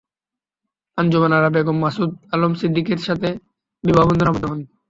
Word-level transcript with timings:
আঞ্জুমান 0.97 1.31
আরা 1.37 1.49
বেগম 1.55 1.77
মাসুদ 1.83 2.11
আলম 2.33 2.53
সিদ্দিকীর 2.59 3.01
সাথে 3.07 3.29
বিবাহবন্ধনে 3.83 4.29
আবদ্ধ 4.29 4.45
হন। 4.51 4.59